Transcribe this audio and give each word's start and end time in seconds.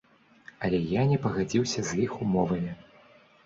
Але 0.67 0.79
я 0.99 1.03
не 1.11 1.21
пагадзіўся 1.27 1.87
з 1.93 2.01
іх 2.09 2.19
умовамі. 2.29 2.77